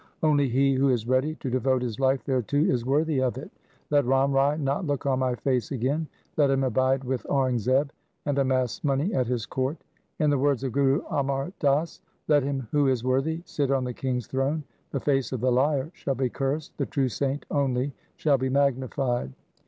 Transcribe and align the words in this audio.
Only 0.23 0.49
he 0.49 0.73
who 0.73 0.89
is 0.89 1.07
ready 1.07 1.35
to 1.35 1.49
devote 1.51 1.83
his 1.83 1.99
life 1.99 2.23
thereto 2.25 2.57
is 2.57 2.87
worthy 2.87 3.21
of 3.21 3.37
it. 3.37 3.51
Let 3.91 4.03
Ram 4.03 4.31
Rai 4.31 4.57
not 4.57 4.87
look 4.87 5.05
on 5.05 5.19
my 5.19 5.35
face 5.35 5.71
again. 5.71 6.07
Let 6.37 6.49
him 6.49 6.63
abide 6.63 7.03
with 7.03 7.23
Aurangzeb, 7.29 7.91
and 8.25 8.39
amass 8.39 8.83
money 8.83 9.13
at 9.13 9.27
his 9.27 9.45
court. 9.45 9.77
In 10.17 10.31
the 10.31 10.39
words 10.39 10.63
of 10.63 10.71
Guru 10.71 11.03
Amar 11.11 11.53
Das:— 11.59 12.01
Let 12.29 12.41
him 12.41 12.67
who 12.71 12.87
is 12.87 13.03
worthy 13.03 13.43
sit 13.45 13.69
on 13.69 13.83
the 13.83 13.93
king's 13.93 14.25
throne. 14.25 14.63
1 14.63 14.65
The 14.93 14.99
face 15.01 15.31
of 15.33 15.39
the 15.41 15.51
liar 15.51 15.91
shall 15.93 16.15
be 16.15 16.29
cursed; 16.29 16.77
the 16.79 16.87
true 16.87 17.07
saint 17.07 17.45
only 17.51 17.93
shall 18.15 18.39
be 18.39 18.49
magnified.' 18.49 19.31